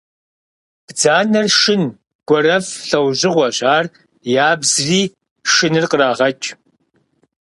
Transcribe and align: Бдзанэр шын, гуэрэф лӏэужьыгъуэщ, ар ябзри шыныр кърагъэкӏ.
Бдзанэр 0.85 1.47
шын, 1.59 1.83
гуэрэф 2.27 2.67
лӏэужьыгъуэщ, 2.87 3.57
ар 3.75 3.85
ябзри 4.49 5.01
шыныр 5.51 5.85
кърагъэкӏ. 5.91 6.47